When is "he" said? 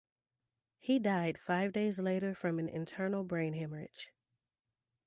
0.79-0.97